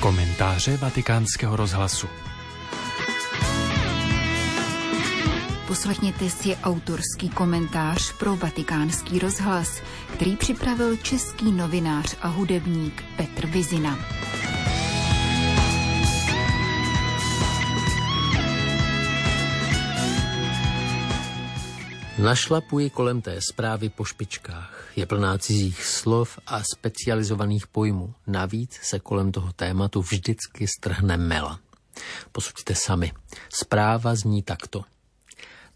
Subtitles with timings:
[0.00, 2.06] Komentáře vatikánského rozhlasu.
[5.66, 9.82] Poslechněte si autorský komentář pro vatikánský rozhlas,
[10.14, 13.98] který připravil český novinář a hudebník Petr Vizina.
[22.22, 24.92] Našlapuji kolem té zprávy po špičkách.
[24.96, 28.14] Je plná cizích slov a specializovaných pojmů.
[28.26, 31.60] Navíc se kolem toho tématu vždycky strhne mela.
[32.32, 33.12] Posuďte sami.
[33.54, 34.82] Zpráva zní takto.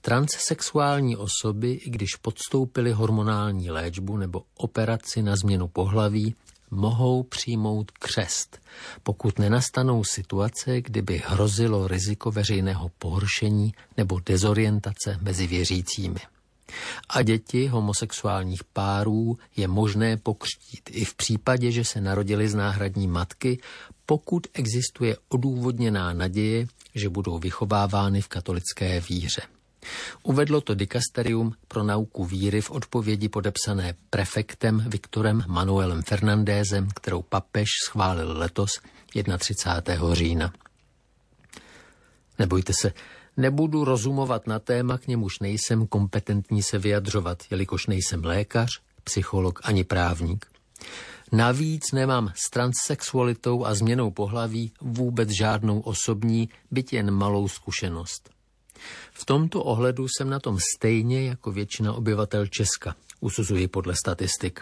[0.01, 6.35] Transsexuální osoby, i když podstoupily hormonální léčbu nebo operaci na změnu pohlaví,
[6.71, 8.61] mohou přijmout křest,
[9.03, 16.21] pokud nenastanou situace, kdyby hrozilo riziko veřejného pohoršení nebo dezorientace mezi věřícími.
[17.09, 23.09] A děti homosexuálních párů je možné pokřtít i v případě, že se narodili z náhradní
[23.09, 23.59] matky,
[24.07, 29.43] pokud existuje odůvodněná naděje, že budou vychovávány v katolické víře.
[30.23, 37.69] Uvedlo to dikasterium pro nauku víry v odpovědi podepsané prefektem Viktorem Manuelem Fernandézem, kterou papež
[37.85, 38.71] schválil letos
[39.39, 40.15] 31.
[40.15, 40.53] října.
[42.39, 42.93] Nebojte se,
[43.37, 49.85] nebudu rozumovat na téma, k němuž nejsem kompetentní se vyjadřovat, jelikož nejsem lékař, psycholog ani
[49.85, 50.47] právník.
[51.33, 58.31] Navíc nemám s transsexualitou a změnou pohlaví vůbec žádnou osobní, byť jen malou zkušenost.
[59.13, 64.61] V tomto ohledu jsem na tom stejně jako většina obyvatel Česka, usuzuji podle statistik.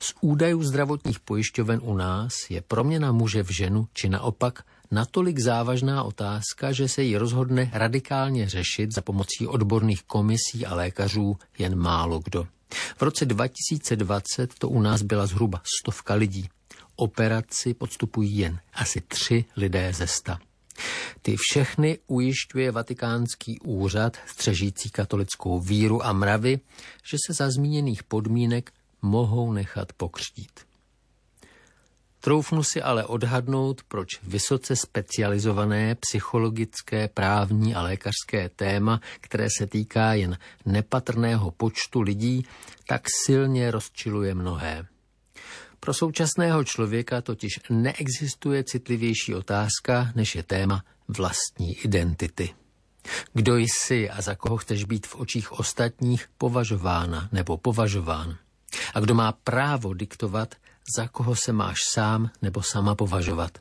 [0.00, 6.02] Z údajů zdravotních pojišťoven u nás je proměna muže v ženu či naopak natolik závažná
[6.02, 12.18] otázka, že se ji rozhodne radikálně řešit za pomocí odborných komisí a lékařů jen málo
[12.18, 12.46] kdo.
[12.96, 16.48] V roce 2020 to u nás byla zhruba stovka lidí.
[16.96, 20.38] Operaci podstupují jen asi tři lidé ze sta.
[21.22, 26.60] Ty všechny ujišťuje vatikánský úřad střežící katolickou víru a mravy,
[27.10, 30.60] že se za zmíněných podmínek mohou nechat pokřtít.
[32.20, 40.12] Troufnu si ale odhadnout, proč vysoce specializované psychologické, právní a lékařské téma, které se týká
[40.14, 42.46] jen nepatrného počtu lidí,
[42.86, 44.86] tak silně rozčiluje mnohé.
[45.80, 52.54] Pro současného člověka totiž neexistuje citlivější otázka, než je téma vlastní identity.
[53.32, 58.36] Kdo jsi a za koho chceš být v očích ostatních považována nebo považován?
[58.94, 60.54] A kdo má právo diktovat,
[60.96, 63.58] za koho se máš sám nebo sama považovat?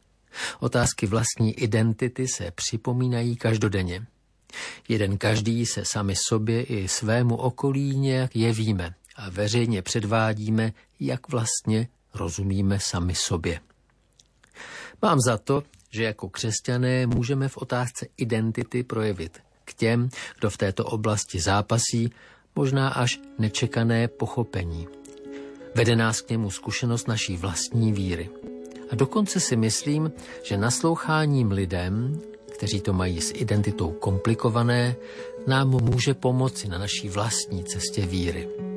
[0.60, 4.06] Otázky vlastní identity se připomínají každodenně.
[4.88, 11.88] Jeden každý se sami sobě i svému okolí nějak jevíme a veřejně předvádíme, jak vlastně
[12.14, 13.60] rozumíme sami sobě.
[15.02, 20.10] Mám za to, že jako křesťané můžeme v otázce identity projevit k těm,
[20.40, 22.14] kdo v této oblasti zápasí,
[22.56, 24.99] možná až nečekané pochopení.
[25.76, 28.30] Vede nás k němu zkušenost naší vlastní víry.
[28.92, 30.12] A dokonce si myslím,
[30.44, 32.22] že nasloucháním lidem,
[32.52, 34.96] kteří to mají s identitou komplikované,
[35.48, 38.69] nám může pomoci na naší vlastní cestě víry.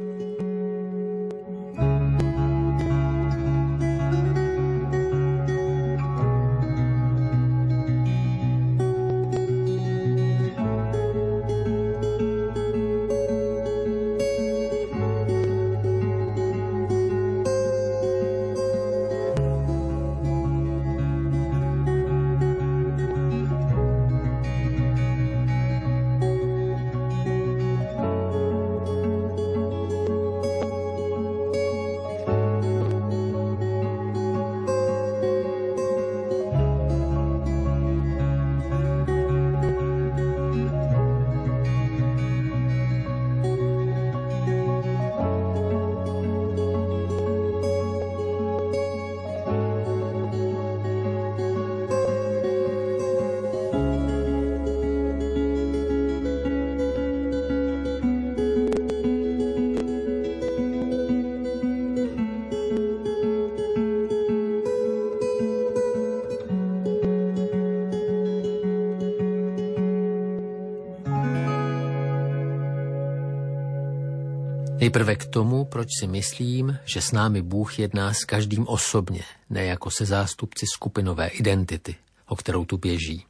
[74.83, 79.65] Nejprve k tomu, proč si myslím, že s námi Bůh jedná s každým osobně, ne
[79.65, 81.97] jako se zástupci skupinové identity,
[82.27, 83.27] o kterou tu běží.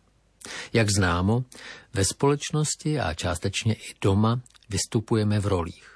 [0.73, 1.45] Jak známo,
[1.95, 5.91] ve společnosti a částečně i doma vystupujeme v rolích.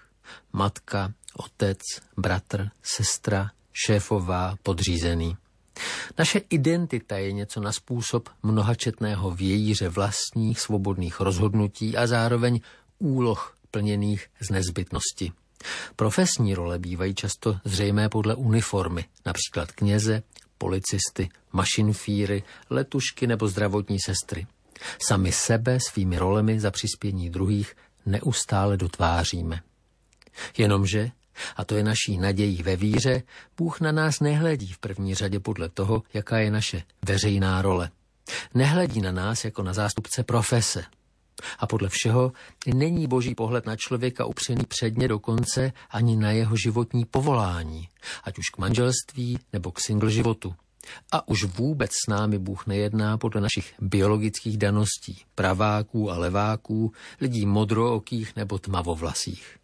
[0.53, 1.79] Matka, otec,
[2.17, 3.50] bratr, sestra,
[3.87, 5.37] šéfová, podřízený.
[6.19, 12.61] Naše identita je něco na způsob mnohačetného vějíře vlastních svobodných rozhodnutí a zároveň
[12.99, 15.32] úloh plněných z nezbytnosti.
[15.97, 20.23] Profesní role bývají často zřejmé podle uniformy, například kněze,
[20.58, 24.47] policisty, mašinfíry, letušky nebo zdravotní sestry.
[25.03, 27.76] Sami sebe svými rolemi za přispění druhých
[28.06, 29.61] neustále dotváříme.
[30.58, 31.11] Jenomže,
[31.56, 33.23] a to je naší nadějí ve víře,
[33.56, 37.91] Bůh na nás nehledí v první řadě podle toho, jaká je naše veřejná role.
[38.55, 40.85] Nehledí na nás jako na zástupce profese.
[41.59, 42.33] A podle všeho
[42.75, 47.88] není boží pohled na člověka upřený předně dokonce ani na jeho životní povolání,
[48.25, 50.55] ať už k manželství nebo k single životu.
[51.12, 57.47] A už vůbec s námi Bůh nejedná podle našich biologických daností, praváků a leváků, lidí
[57.47, 59.56] modrookých nebo tmavovlasých.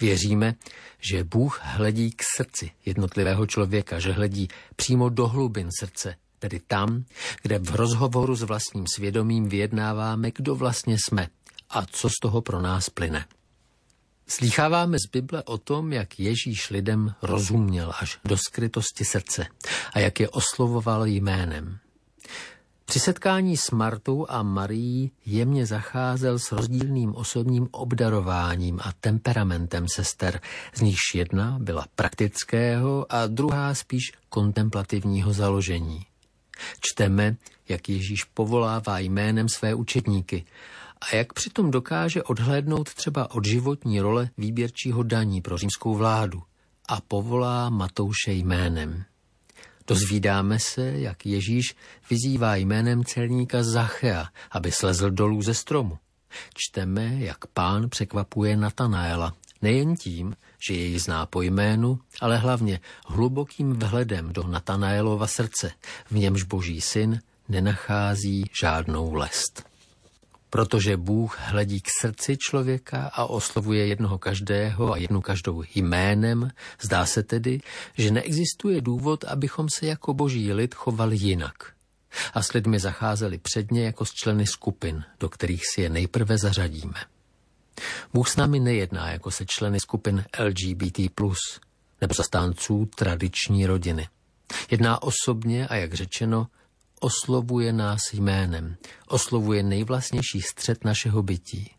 [0.00, 0.54] Věříme,
[1.00, 7.04] že Bůh hledí k srdci jednotlivého člověka, že hledí přímo do hlubin srdce, tedy tam,
[7.42, 11.28] kde v rozhovoru s vlastním svědomím vyjednáváme, kdo vlastně jsme
[11.70, 13.26] a co z toho pro nás plyne.
[14.26, 19.46] Slýcháváme z Bible o tom, jak Ježíš lidem rozuměl až do skrytosti srdce
[19.92, 21.78] a jak je oslovoval jménem.
[22.84, 30.40] Při setkání s Martou a Marií jemně zacházel s rozdílným osobním obdarováním a temperamentem sester,
[30.74, 36.06] z nichž jedna byla praktického a druhá spíš kontemplativního založení.
[36.80, 37.36] Čteme,
[37.68, 40.44] jak Ježíš povolává jménem své učetníky
[41.00, 46.42] a jak přitom dokáže odhlédnout třeba od životní role výběrčího daní pro římskou vládu
[46.88, 49.04] a povolá Matouše jménem.
[49.86, 51.76] Dozvídáme se, jak Ježíš
[52.10, 55.98] vyzývá jménem celníka Zachea, aby slezl dolů ze stromu.
[56.54, 59.34] Čteme, jak pán překvapuje Natanaela,
[59.64, 60.36] nejen tím,
[60.68, 65.72] že jej zná po jménu, ale hlavně hlubokým vhledem do Natanaelova srdce,
[66.10, 69.64] v němž boží syn nenachází žádnou lest.
[70.50, 76.50] Protože Bůh hledí k srdci člověka a oslovuje jednoho každého a jednu každou jménem,
[76.80, 77.60] zdá se tedy,
[77.98, 81.74] že neexistuje důvod, abychom se jako boží lid chovali jinak.
[82.34, 87.13] A s lidmi zacházeli předně jako s členy skupin, do kterých si je nejprve zařadíme.
[88.12, 90.98] Bůh s námi nejedná jako se členy skupin LGBT+,
[92.00, 94.08] nebo zastánců tradiční rodiny.
[94.70, 96.46] Jedná osobně a, jak řečeno,
[97.00, 98.76] oslovuje nás jménem,
[99.08, 101.74] oslovuje nejvlastnější střed našeho bytí.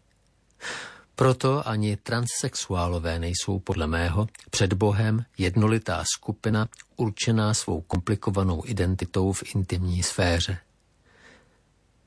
[1.16, 9.44] Proto ani transsexuálové nejsou podle mého před Bohem jednolitá skupina určená svou komplikovanou identitou v
[9.56, 10.58] intimní sféře.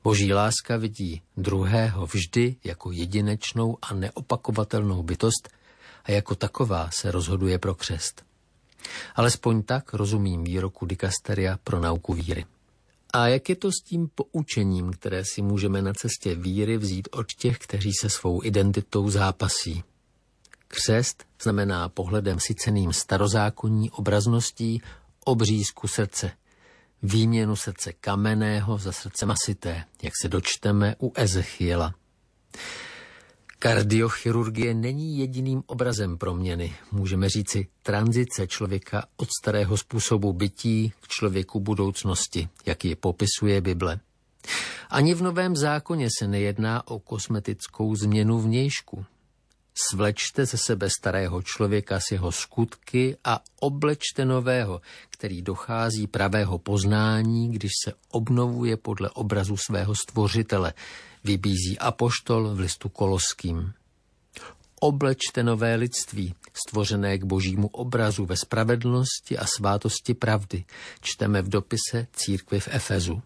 [0.03, 5.49] Boží láska vidí druhého vždy jako jedinečnou a neopakovatelnou bytost
[6.03, 8.25] a jako taková se rozhoduje pro křest.
[9.15, 12.45] Alespoň tak rozumím výroku dikasteria pro nauku víry.
[13.13, 17.33] A jak je to s tím poučením, které si můžeme na cestě víry vzít od
[17.33, 19.83] těch, kteří se svou identitou zápasí?
[20.67, 24.81] Křest znamená pohledem siceným starozákonní obrazností
[25.25, 26.31] obřízku srdce,
[27.03, 31.93] výměnu srdce kamenného za srdce masité, jak se dočteme u Ezechiela.
[33.59, 41.59] Kardiochirurgie není jediným obrazem proměny, můžeme říci tranzice člověka od starého způsobu bytí k člověku
[41.59, 43.99] budoucnosti, jak ji popisuje Bible.
[44.89, 49.05] Ani v Novém zákoně se nejedná o kosmetickou změnu vnějšku.
[49.87, 57.51] Svlečte ze sebe starého člověka s jeho skutky a oblečte nového, který dochází pravého poznání,
[57.51, 60.73] když se obnovuje podle obrazu svého stvořitele,
[61.23, 63.73] vybízí apoštol v listu koloským.
[64.79, 66.35] Oblečte nové lidství,
[66.67, 70.65] stvořené k božímu obrazu ve spravedlnosti a svátosti pravdy,
[71.01, 73.21] čteme v dopise církvy v Efezu.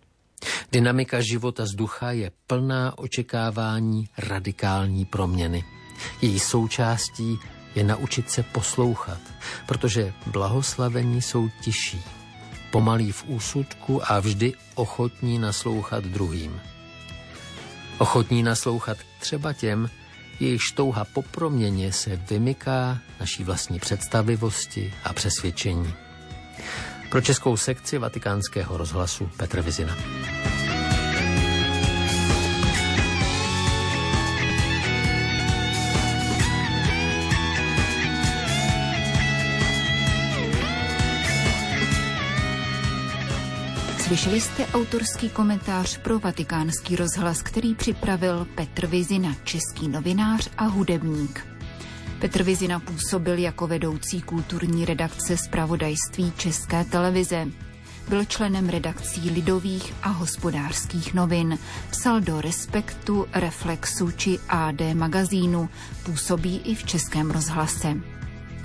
[0.71, 5.82] Dynamika života z ducha je plná očekávání radikální proměny.
[6.21, 7.39] Její součástí
[7.75, 9.19] je naučit se poslouchat,
[9.65, 12.01] protože blahoslavení jsou tiší,
[12.71, 16.61] pomalí v úsudku a vždy ochotní naslouchat druhým.
[17.97, 19.89] Ochotní naslouchat třeba těm,
[20.39, 25.93] jejichž touha po proměně se vymyká naší vlastní představivosti a přesvědčení.
[27.09, 29.95] Pro českou sekci vatikánského rozhlasu Petr Vizina.
[44.13, 51.47] Slyšeli jste autorský komentář pro vatikánský rozhlas, který připravil Petr Vizina, český novinář a hudebník.
[52.19, 57.47] Petr Vizina působil jako vedoucí kulturní redakce zpravodajství České televize.
[58.09, 61.59] Byl členem redakcí Lidových a hospodářských novin.
[61.89, 65.69] Psal do Respektu, Reflexu či AD magazínu.
[66.03, 68.12] Působí i v Českém rozhlase.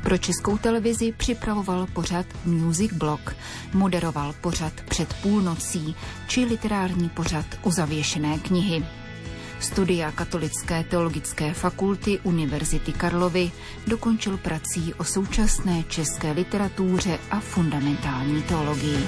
[0.09, 3.37] Pro českou televizi připravoval pořad Music Blog,
[3.73, 5.97] moderoval pořad před půlnocí
[6.29, 8.85] či literární pořad u zavěšené knihy.
[9.61, 13.51] Studia Katolické teologické fakulty Univerzity Karlovy
[13.87, 19.07] dokončil prací o současné české literatuře a fundamentální teologii.